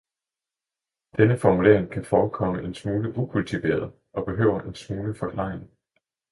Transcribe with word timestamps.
Denne 1.17 1.37
formulering 1.37 1.91
kan 1.91 2.05
forekomme 2.05 2.61
en 2.63 2.73
smule 2.73 3.17
ukultiveret 3.17 3.93
og 4.13 4.25
behøver 4.25 4.61
en 4.61 4.75
smule 4.75 5.15
forklaring. 5.15 5.69